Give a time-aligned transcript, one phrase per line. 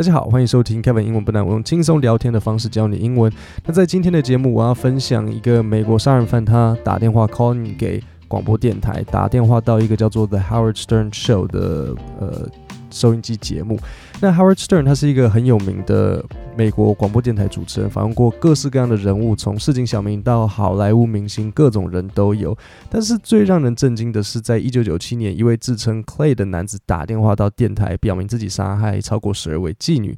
[0.00, 3.30] 大家好，欢迎收听 Kevin 英文不难，我用轻松聊天的方式教你英文。
[3.66, 12.48] 那在今天的节目，我要分享一个美国杀人犯，他打电话 call 你给广播电台，打电话到一个叫做 The Howard Stern Show 的呃。
[12.90, 13.78] 收音机节目，
[14.20, 16.24] 那 Howard Stern 他是一个很有名的
[16.56, 22.56] 美国广播电台主持人，访问过各式各样的人物，从市井小民到好莱坞明星，各种人都有。
[22.88, 30.16] 但是最让人震惊的是，在一九九七年，一位自称 Clay 的男子打电话到电台，表明自己杀害超过十二位妓女。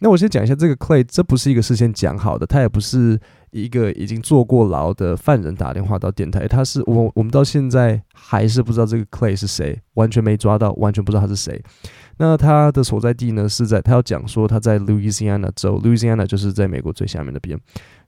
[0.00, 3.20] 那我先讲一下这个 Clay，这不是一个事先讲好的，他也不是
[3.50, 11.62] 一个已经坐过牢的犯人打电话到电台，他是我我们到现在还是不知道这个 Clay 是谁，完全没抓到，完全不知道他是谁。
[12.16, 17.58] 那他的所在地呢，是在他要讲说他在 Louisiana 州，Louisiana 就是在美国最下面的边，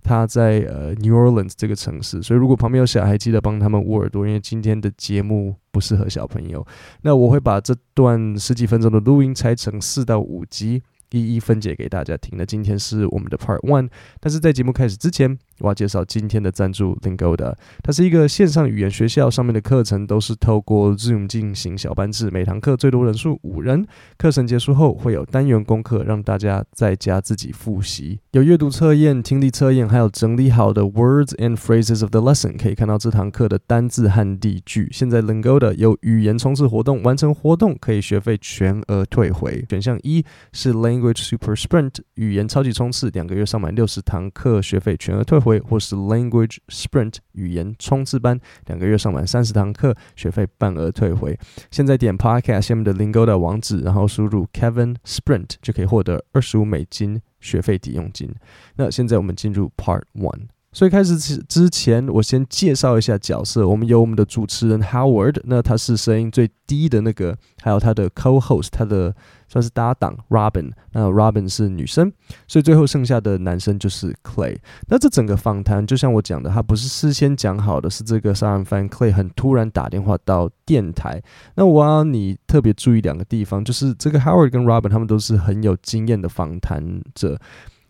[0.02, 6.66] 他在呃 New Orleans 这个城市，所以如果旁边有小孩，记得帮他们捂耳朵，因为今天的节目不适合小朋友。
[7.02, 10.83] 那我会把这段十几分钟的录音拆成四到五集。
[11.12, 12.37] 一一分解给大家听。
[12.37, 13.89] 那今天是我们的 Part One，
[14.21, 17.55] 但是在节目开始之前，我要介绍今天的赞助 Lingoda。
[17.82, 23.87] 它是一个线上语言学校，上面的课程都是透过 Zoom 进行小班制，每堂课最多人数五人。
[24.16, 28.21] 课程结束后会有单元功课，让大家在家自己复习。
[28.33, 34.88] 有阅读测验、听力测验，还有整理好的 Words and Phrases of the Lesson，可以看到这堂课的单字和例句。
[34.90, 39.65] 现在 Lingoda 有语言冲刺活动，完成活动可以学费全额退回。
[39.68, 51.37] 选项一是 Ling Language Super Sprint 语言超级冲刺，两个月上满六十堂课，学费全额退回；或是 Language Sprint 语言冲刺班，两个月上满三十堂课，学费半额退回。
[51.73, 58.33] 现在点 Podcast 下面的 Lingo 的网址，然后输入 Kevin Sprint 就可以获得二十五美金学费抵用金。
[58.77, 60.47] 那现在我们进入 Part One。
[60.73, 63.68] 所以开始之之前，我先介绍一下角色。
[63.68, 69.15] 我们有我们的主持人 Howard，那他是声音最低的那个，还有他的 co-host，他的
[69.48, 70.72] 算是搭档 Robin。
[70.93, 72.10] 那 Robin 是女生，
[72.48, 74.56] 所以最后剩下的男生就是 Clay。
[74.88, 81.22] 那这整个访谈就像我讲的，他不是事先讲好的，是这个杀人犯 Clay 很突然打电话到电台。
[81.55, 87.38] 那我要你特别注意两个地方，就是这个 Howard 跟 Robin 他们都是很有经验的访谈者，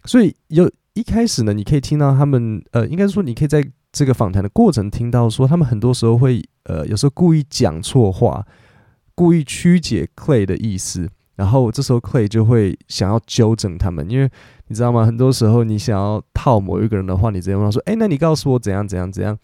[0.05, 0.69] 所以有。
[0.95, 8.45] 一开始呢，你可以听到他们，呃，应该说你可以在这个访谈的过程听到说，他们很多时候会，呃，有时候故意讲错话，
[9.15, 14.31] 故意曲解 Clay 的意思，然后这时候 Clay 就会想要纠正他们，因为
[14.69, 15.07] 你知道吗？
[15.07, 19.39] 很多时候你想要套某一个人的话，你直接问他说，哎，那你告诉我怎样怎样怎样，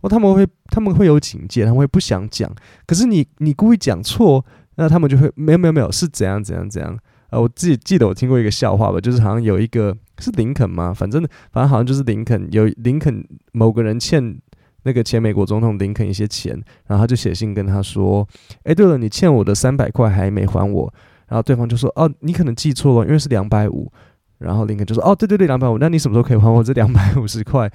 [0.00, 2.50] 哦，他们会他们会有警戒，他们会不想讲，
[2.86, 4.42] 可是你你故意讲错，
[4.76, 6.98] 那他们就会没有没有没有是怎样怎样怎样。
[7.30, 10.92] 呃，我自己记得我听过一个笑话吧，就是好像有一个是林肯吗？
[10.94, 14.36] 反正反正好像就是林肯，有林肯某个人欠
[14.84, 16.52] 那个前美国总统林肯一些钱，
[16.86, 18.26] 然后他就写信跟他说
[18.64, 20.92] ：“哎，对了，你欠我的三百块还没还我。”
[21.26, 23.90] 然后对方就说：“哦，你可能记错了，因为是两百五。”
[24.38, 25.78] 然后林肯就说：“哦，对对对，两百五。
[25.78, 27.70] 那你什么时候可以还我这两百五十块？”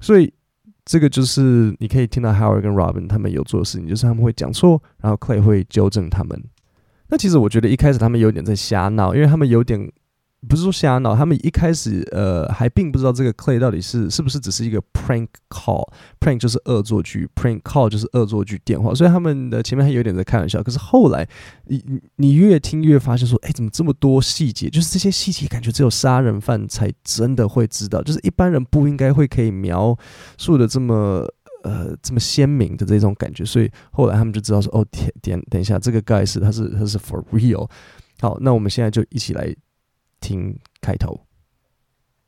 [0.00, 0.32] 所以
[0.84, 6.42] 这个就是你可以听到 Howard 跟 Robin 他们有做的事情，就是他们会讲错，然后 Clay 会纠正他们。
[7.08, 9.90] 那其实我觉得一开始他们有点在瞎闹，因为他们有点
[10.48, 20.62] 不是说瞎闹，他们一开始呃还并不知道这个 Clay 到底是是不是只是一个 prank call，prank 就是恶作剧，prank call 就是恶作剧电话，所以他们的前面还有点在开玩笑。
[20.62, 21.28] 可是后来
[21.66, 21.82] 你
[22.16, 24.70] 你越听越发现说，哎，怎么这么多细节？
[24.70, 29.96] 就是这些细节感觉只有杀人犯才真的会知道，就是一般人不应该会可以描
[30.38, 31.26] 述的这么。
[31.62, 37.68] 呃，这么鲜明的这种感觉，所以后来他们就知道说，哦，点点，等一下，这个 guy 是他是他是 for real。
[38.18, 39.54] 好，那我们现在就一起来
[40.21, 41.25] 听开头。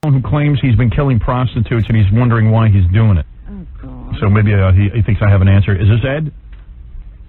[0.03, 3.25] Who claims he's been killing prostitutes and he's wondering why he's doing it.
[3.49, 4.15] Oh God.
[4.19, 5.75] So maybe uh, he, he thinks I have an answer.
[5.75, 6.31] Is this Ed?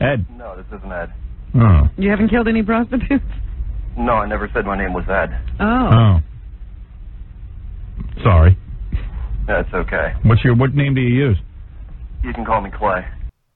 [0.00, 0.26] Ed?
[0.36, 1.12] No, this isn't Ed.
[1.54, 1.88] Oh.
[1.96, 3.24] You haven't killed any prostitutes?
[3.96, 5.30] No, I never said my name was Ed.
[5.58, 5.90] Oh.
[5.90, 6.20] Oh.
[8.22, 8.56] Sorry.
[9.46, 10.12] That's okay.
[10.24, 11.38] What's your what name do you use?
[12.22, 13.04] You can call me Clay.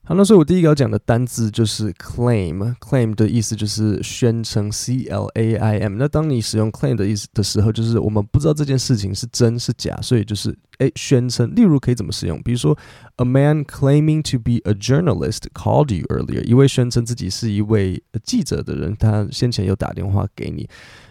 [0.08, 2.74] 好，那所以我第一个要讲的单字就是 claim。
[2.80, 5.98] claim 的意思就是宣称，C L A I M。
[5.98, 11.54] 那当你使用 claim 的意思的时候，就是我们不知道这件事情是真是假，所以就是诶宣称。
[11.54, 12.42] 例如可以怎么使用？
[12.42, 12.78] 比如说
[13.18, 16.42] ，A man claiming to be a journalist called you earlier。
[16.46, 20.70] 一位宣称自己是一位记者的人，他先前有打电话给你。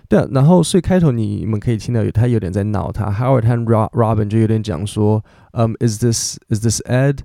[0.08, 3.10] 对啊，然后所以开头你你们可以听到有他有点在闹他。
[3.10, 5.22] Howard 和 Robin 就有点讲说，
[5.52, 7.18] 嗯、um,，Is this is this Ed？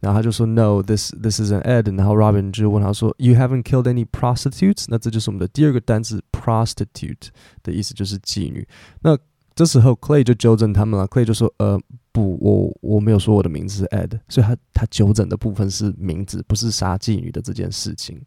[0.00, 1.96] 然后他就说 No, this this isn't Ed。
[1.96, 4.86] 然后 Robin 就问他说 You haven't killed any prostitutes？
[4.88, 7.28] 那这就是我们的第二个单词 prostitute
[7.62, 8.66] 的意思就是妓女。
[9.02, 9.16] 那
[9.54, 11.06] 这时候 Clay 就纠正他们了。
[11.06, 11.78] Clay 就说呃
[12.10, 18.20] 不，我我没有说我的名字是 Ed，所以他他纠正的部分是名字，不是杀妓女的这件事情。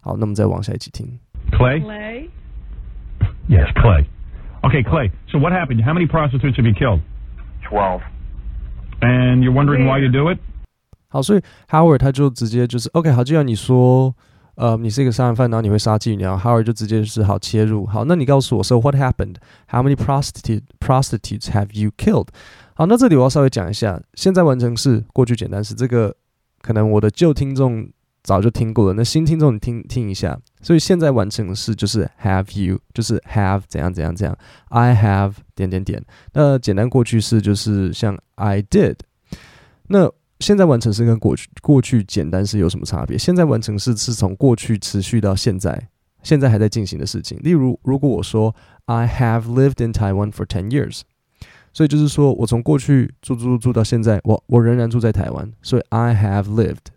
[0.00, 1.18] 好，那么再往下一起听。
[1.52, 1.82] Clay?
[1.82, 2.28] Clay?
[3.48, 4.06] Yes, Clay.
[4.62, 5.10] Okay, Clay.
[5.30, 5.84] So what happened?
[5.84, 7.00] How many prostitutes have you killed?
[7.68, 8.00] Twelve.
[9.00, 10.38] And you're wondering why you do it?
[11.15, 14.13] 好，所以 Howard 他就直接就是 OK，好，既然你说
[14.55, 19.35] 呃你是一个杀人犯，然后你会杀妓女，然后 Howard 就直接就是好切入，好，那你告诉我，So what happened?
[19.69, 22.27] How many prostitute prostitutes have you killed?
[22.73, 26.13] 好，那这里我要稍微讲一下，现在完成式、过去简单式，这个
[26.61, 27.87] 可能我的旧听众
[28.21, 30.37] 早就听过了，那新听众你听听一下。
[30.61, 36.03] 所以现在完成式就是 have you，就是 have 怎样怎样怎样，I have 点点点。
[36.33, 38.95] 那简单过去式就是像 I did。
[39.87, 43.17] 那现在完成式跟过去过去简单式有什么差别？
[43.17, 45.87] 现在完成式是从过去持续到现在，
[46.23, 47.39] 现在还在进行的事情。
[47.41, 48.53] 例如，如果我说
[48.85, 51.01] I have lived in Taiwan for ten years，
[51.73, 56.87] 所以就是说我从过去住住住到现在，我我仍然住在台湾，所以 I have lived。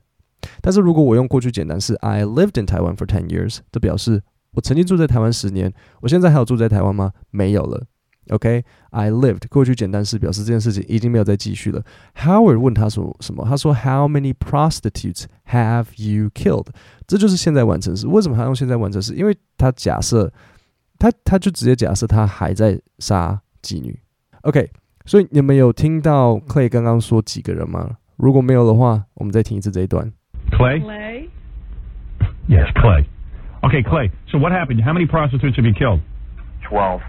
[0.60, 7.12] 但是如果我用过去简单式 I lived in Taiwan for ten years，这表示我曾经住在台湾十年，我现在还有住在台湾吗？
[7.30, 7.86] 没有了。
[8.30, 11.82] OK，I lived 过去简单式表示这件事情已经没有再继续了。
[12.16, 13.44] Howard 问他说什么？
[13.44, 16.66] 他说 How many prostitutes have you killed？
[17.06, 18.06] 这就是现在完成式。
[18.06, 19.14] 为什么他用现在完成式？
[19.14, 20.32] 因为他假设
[20.98, 23.98] 他他就直接假设他还在杀妓女。
[24.42, 24.70] OK，
[25.04, 27.96] 所以你们有听到 Clay 刚刚说几个人吗？
[28.16, 30.12] 如果没有的话，我们再听一次这一段。
[30.50, 30.80] Clay?
[30.80, 31.28] Clay?
[32.48, 33.04] Yes, Clay.
[33.62, 34.10] Okay, Clay.
[34.30, 34.82] So what happened?
[34.82, 36.00] How many prostitutes have you killed?
[36.68, 37.00] Twelve.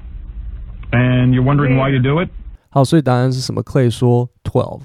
[0.93, 2.29] And you're wondering why you do it?
[2.71, 3.63] 好，所以答案是什么？
[3.63, 4.83] Clay 说 twelve.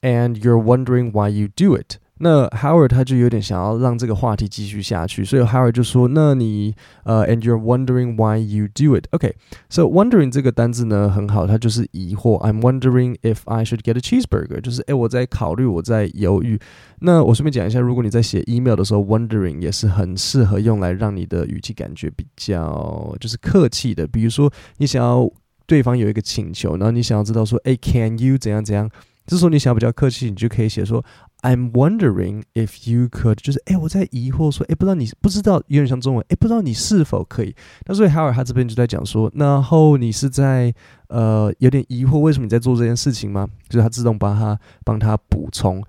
[0.00, 1.98] And you're wondering why you do it.
[2.19, 12.37] 那 Howard 他就有点想要让这个话题继续下去，所以 Howard 就说：“那你呃、，and you're wondering why you do it？OK，so wondering 这个单字呢很好，它就是疑惑。
[12.45, 16.59] I'm wondering if I should get a cheeseburger，就是诶，我在考虑，我在犹豫。
[16.99, 24.05] 那我顺便讲一下，如果你在写 email 的时候，wondering 也是很适合用来让你的语气感觉比较就是客气的。
[24.05, 25.25] 比如说你想要
[25.65, 28.89] 对方有一个请求，然后你想要知道说，诶，can you 怎样怎样？
[29.25, 31.01] 这时候你想比较客气，你就可以写说。”
[31.41, 37.55] I'm wondering if you could，就是哎，我在疑惑说，哎，不知道你不知道，有点像中文，哎，不知道你是否可以。
[37.85, 40.73] 那所以 Howard 他这边就在讲说，然后你是在
[41.07, 43.47] 呃有点疑惑，为什么你在做这件事情吗？
[43.69, 45.81] 就是他自动帮他帮他补充。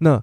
[0.00, 0.22] 那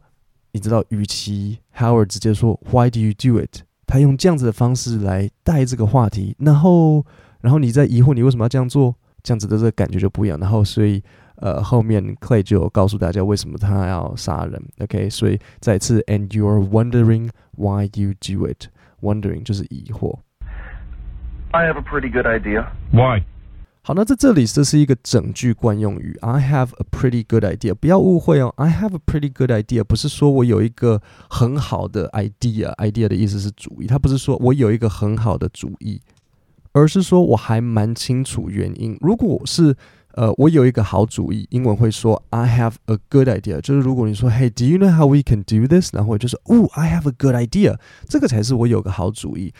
[0.51, 3.63] 你知道，与其 Howard 直接说 Why do you do it？
[3.87, 7.03] 他用这样子的方式来带这个话题，然后
[7.41, 10.39] 然后你在疑惑你为什么要这样做，这样子的这个感觉就不一样。
[10.39, 11.01] 然后所以。
[11.37, 15.09] 呃，后面 Clay 就有告诉大家为什么他要杀人，OK？
[15.09, 20.19] 所以再次，and you're wondering why you do it，wondering 就是疑惑。
[21.51, 22.65] I have a pretty good idea.
[22.91, 23.23] Why？
[23.81, 30.99] 好，那在这里这是一个整句惯用语，I have a pretty good idea，不要误会哦，I have a pretty good idea 不是说我有一个
[31.29, 36.01] 很好的 idea，idea 的意思是主意，它不是说我有一个很好的主意，
[36.71, 38.97] 而是说我还蛮清楚原因。
[39.01, 39.75] 如果是
[40.14, 45.94] 呃，我有一个好主意，英文会说 I have a good idea，就是如果你说 Hey，do you know how we can do this？
[45.94, 47.78] 然后我就说哦，I have a good idea，
[48.08, 49.52] 这个才是我有个好主意。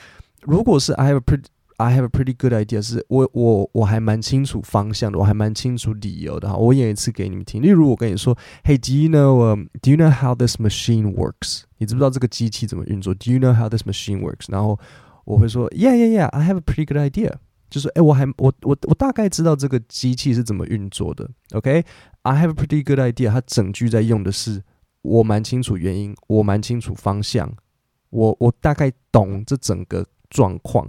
[0.43, 1.44] 如果是 I have a pretty
[1.76, 6.49] I have a pretty good idea，是我我我还蛮清楚方向的，我还蛮清楚理由的。
[6.49, 7.62] 好，我演一次给你们听。
[7.62, 11.62] 例如我跟你说，Hey，do you know，um，do you know how this machine works？
[11.78, 13.14] 你知不知道这个机器怎么运作？
[13.14, 14.46] Do you know how this machine works？
[14.49, 14.78] 然后
[15.25, 17.34] 我会说，Yeah，Yeah，Yeah，I have a pretty good idea。
[17.69, 21.30] 就是哎，我还我我我大概知道这个机器是怎么运作的。
[21.54, 23.31] OK，I have a pretty good idea。
[23.31, 24.61] 它整句在用的是
[25.01, 27.51] 我蛮清楚原因，我蛮清楚方向，
[28.11, 30.87] 我我大概懂这整个状况。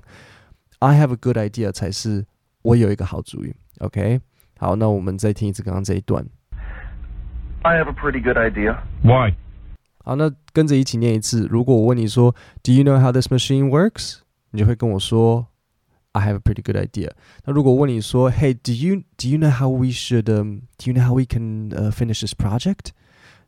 [0.78, 2.24] I have a good idea 才是
[2.62, 3.54] 我有一个好主意。
[3.78, 4.20] OK，
[4.58, 6.24] 好，那我们再听一次刚刚这一段。
[7.62, 8.76] I have a pretty good idea.
[9.02, 9.34] Why？
[10.04, 11.48] 好，那跟着一起念一次。
[11.50, 14.18] 如果我问你说，Do you know how this machine works？
[14.50, 15.48] 你就会跟我说。
[16.15, 17.11] I have a pretty good idea。
[17.45, 21.91] 那如果问你说，Hey，do you do you know how we should um do you know how we can uh,
[21.91, 22.91] finish this project？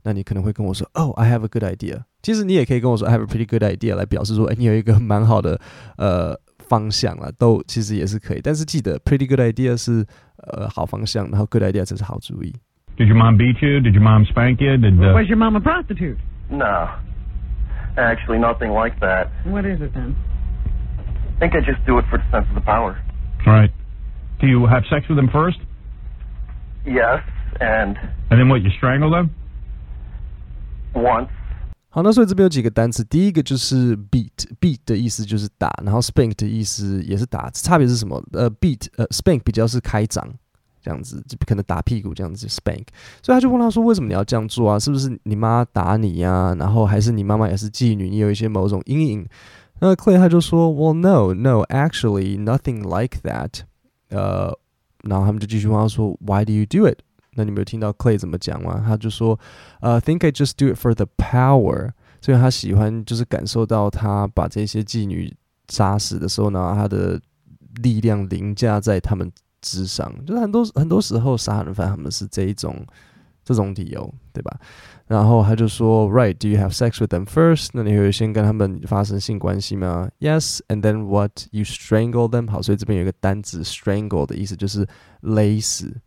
[0.03, 2.03] 那你可能会跟我说，Oh，I have a good idea。
[2.21, 5.59] 其实你也可以跟我说，I have a pretty good idea，来表示说，哎，你有一个蛮好的
[5.97, 8.41] 呃方向啦，都其实也是可以。
[8.41, 10.05] 但是记得，pretty good idea 是
[10.37, 12.53] 呃好方向，然后 good idea 才是好主意。
[12.97, 13.79] Did your mom beat you?
[13.79, 14.77] Did your mom spank you?
[14.77, 15.13] Did uh...
[15.13, 16.17] Was your mom a prostitute?
[16.49, 16.89] No,
[17.97, 19.29] actually, nothing like that.
[19.45, 20.15] What is it then?
[21.38, 22.96] I think I just do it for the sense of the power.
[23.46, 23.70] Right.
[24.40, 25.60] Do you have sex with them first?
[26.84, 27.22] Yes,
[27.60, 27.96] and.
[28.28, 28.62] And then what?
[28.62, 29.30] You strangle them?
[30.94, 31.28] Once.
[31.90, 38.20] 好，那所以这边有几个单词，第一个就是 beat，beat 的意思就是打，然后 spank 的意思也是打，差别是什么？
[38.32, 40.28] 呃，beat，呃，spank 比较是开掌，
[40.82, 42.86] 这样子就可能打屁股这样子 spank，
[43.22, 44.78] 所以他就问他说，为什么你要这样做啊？
[44.78, 46.56] 是不是你妈打你呀、啊？
[46.58, 49.26] 然后还是你妈妈也是妓女，你有一些某种阴影？
[49.80, 53.60] 那 Clay 他就说，Well, no, no, actually, nothing like that.
[54.08, 54.58] 呃，
[55.04, 56.98] 然后他们就继续问他说，Why do you do it？
[57.34, 58.82] 那你没有听到 Clay 怎么讲吗？
[58.84, 59.38] 他就说，
[59.80, 61.90] 呃，Think I just do it for the power。
[62.20, 65.32] 所以他喜欢就是感受到他把这些妓女
[65.68, 67.20] 杀死的时候呢，他的
[67.80, 69.30] 力量凌驾在他们
[69.60, 70.12] 之上。
[70.26, 72.84] 就是很多很多时候杀人犯他们是这一种
[73.44, 74.58] 这种理由，对吧？
[75.07, 77.69] 然后他就说，Right，Do you have sex with them first？
[77.73, 80.09] 那你会先跟他们发生性关系吗？
[80.19, 82.49] Yes，and then what？You strangle them？
[82.49, 84.87] 好，所以这边有一个单字，strangle 的意思就是
[85.21, 86.01] 勒死。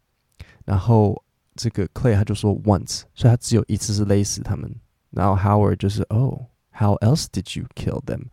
[0.65, 1.23] 然后
[1.55, 4.75] 这个 Clay 他就说 once，所以他只有一次是勒死他们。
[5.11, 8.25] 然后 Howard 就是哦，How else did you kill them？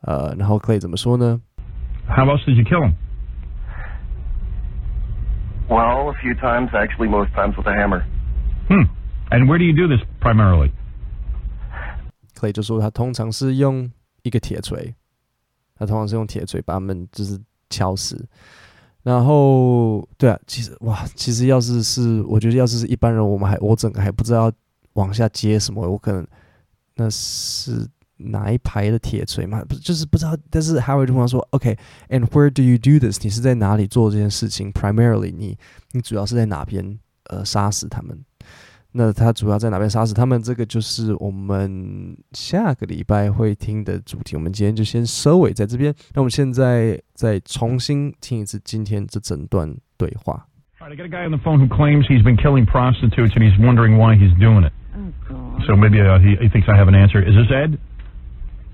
[0.00, 1.40] 呃，然后 Clay 怎么说呢？
[2.08, 2.94] How else did you kill them?
[5.68, 8.04] Well, a few times, actually, most times with a hammer.
[8.68, 8.90] Hmm.
[9.29, 10.71] And where do you do this primarily?
[12.35, 13.91] Clay 就说他通常是用
[14.23, 14.93] 一个铁锤，
[15.75, 18.27] 他通常是用铁锤把他们就是敲死。
[19.03, 24.51] 然后，对啊，其实哇，其实要是是，我觉得要是是一般人，我们还我整个还不知道
[24.93, 26.25] 往下接什么，我可能
[26.95, 30.37] 那是哪一排的铁锤嘛，不就是不知道。
[30.49, 33.19] 但是 Howard 就问他说，OK，and where do you do this？
[33.23, 35.57] 你是在哪里做这件事情？Primarily，你
[35.91, 38.23] 你主要是在哪边呃杀死他们？
[38.92, 40.42] 那他主要在哪边杀死他们？
[40.42, 44.36] 这个就是我们下个礼拜会听的主题。
[44.36, 45.94] 我们今天就先收尾在这边。
[46.14, 50.46] 那我们现在再重新听一次今天这整段对话。
[50.80, 53.42] All right, I got a guy on the phone who claims he's been killing prostitutes and
[53.42, 54.72] he's wondering why he's doing it.
[54.94, 55.64] Oh, God.
[55.66, 57.22] So maybe uh, he, he thinks I have an answer.
[57.22, 57.78] Is this Ed?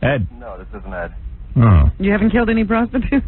[0.02, 0.26] Ed?
[0.40, 1.14] No, this isn't Ed.
[1.57, 1.90] Oh.
[1.99, 3.26] You haven't killed any prostitutes?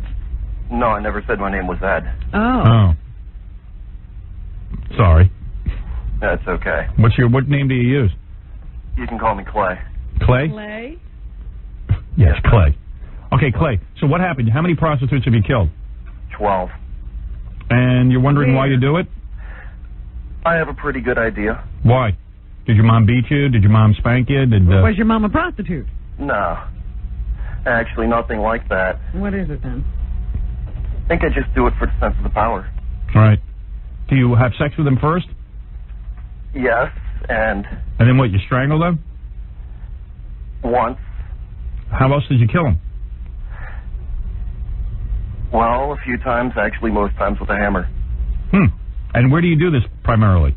[0.71, 2.09] No, I never said my name was Ed.
[2.33, 2.63] Oh.
[2.65, 2.95] Oh.
[4.97, 5.31] Sorry.
[6.20, 6.88] That's okay.
[6.98, 8.12] What's your what name do you use?
[8.98, 9.80] You can call me Clay.
[10.22, 10.48] Clay?
[10.50, 10.98] Clay?
[12.18, 12.78] Yes, Clay.
[13.34, 13.80] Okay, Clay.
[14.00, 14.50] So what happened?
[14.52, 15.70] How many prostitutes have you killed?
[16.38, 16.70] Twelve.
[17.70, 19.08] And you're wondering why you do it?
[20.46, 21.64] I have a pretty good idea.
[21.84, 22.12] Why?
[22.68, 23.50] Did your mom beat you?
[23.50, 24.46] Did your mom spank you?
[24.46, 25.88] Did uh, Was your mom a prostitute?
[26.20, 26.64] No.
[27.66, 29.00] Actually, nothing like that.
[29.14, 29.84] What is it then?
[31.06, 32.72] I think I just do it for the sense of the power.
[33.16, 33.40] All right.
[34.10, 35.26] Do you have sex with them first?
[36.55, 36.91] Yes,
[37.29, 37.65] and
[37.99, 38.99] And then what, you strangle them?
[40.63, 40.99] once.
[41.91, 42.79] How else did you kill them?
[45.53, 47.89] Well, a few times, actually, most times with a hammer.
[48.53, 48.67] Hmm.
[49.15, 50.55] And where do you do this primarily?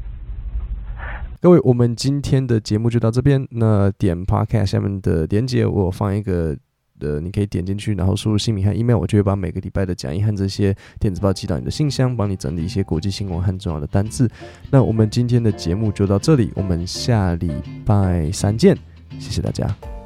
[1.42, 3.48] 各位，我们今天的节目就到这边。
[3.52, 6.56] 那点 Podcast 下面的连结，我放一个，
[6.99, 14.31] 的，你可以点进去，然后输入姓名和 email，我就会把每个礼拜的讲义和这些电子报寄到你的信箱，帮你整理一些国际新闻和重要的单字。
[14.71, 17.51] 那我们今天的节目就到这里，我们下礼
[17.85, 18.77] 拜三见，
[19.19, 19.98] 谢谢大家。